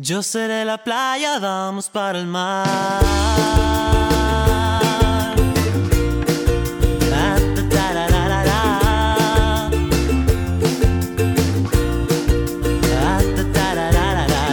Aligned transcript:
Yo 0.00 0.22
seré 0.22 0.64
la 0.64 0.78
playa, 0.78 1.40
vamos 1.40 1.88
para 1.88 2.20
el 2.20 2.26
mar. 2.28 3.02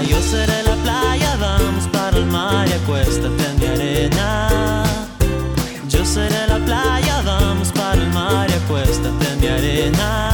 Yo 0.10 0.20
seré 0.20 0.64
la 0.64 0.76
playa, 0.78 1.38
vamos 1.40 1.88
para 1.90 2.18
el 2.18 2.26
mar 2.26 2.68
y 2.68 2.74
acuéstate 2.74 3.46
en 3.48 3.60
mi 3.60 3.66
arena. 3.68 4.84
Yo 5.88 6.04
seré 6.04 6.48
la 6.48 6.58
playa, 6.66 7.22
vamos 7.24 7.72
para 7.72 8.02
el 8.02 8.08
mar 8.08 8.50
y 8.50 8.54
acuéstate 8.54 9.32
en 9.34 9.40
mi 9.40 9.48
arena. 9.48 10.25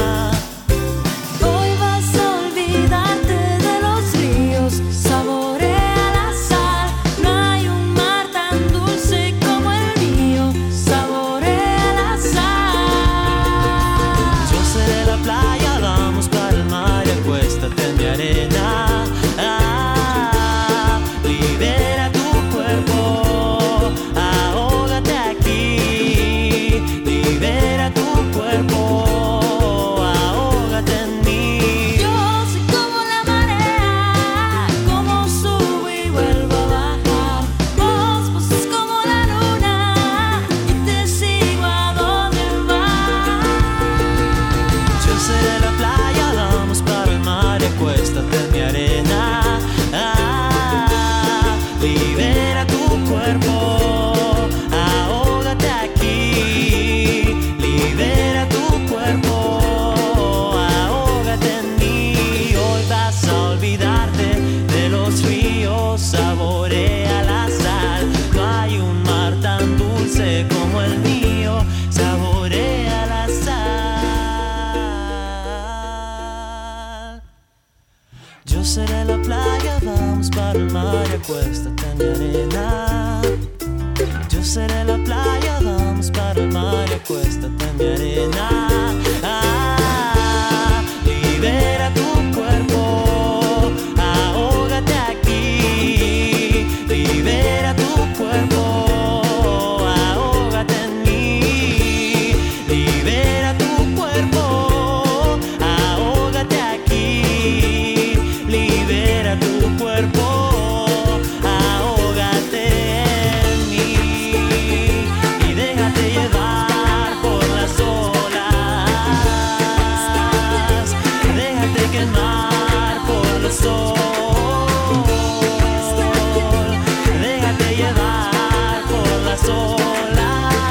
Yo 78.61 78.67
seré 78.67 79.05
la 79.05 79.17
playa, 79.17 79.79
vamos 79.81 80.29
para 80.29 80.51
el 80.51 80.69
mar 80.69 81.03
y 81.09 81.15
acuéstate 81.15 81.83
en 81.93 82.01
arena. 82.13 83.21
Yo 84.29 84.43
seré 84.43 84.83
la 84.83 85.03
playa, 85.03 85.59
vamos 85.63 86.11
para 86.11 86.39
el 86.39 86.51
mar 86.51 86.85
y 86.87 86.93
acuéstate 86.93 87.47
en 87.47 87.81
arena. 87.81 88.93
Ah. 89.23 89.70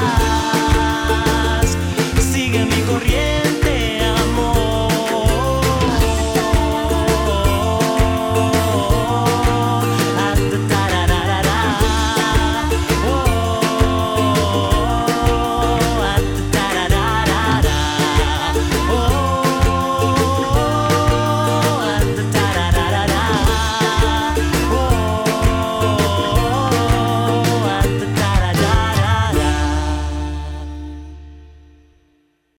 Yeah. 0.01 0.40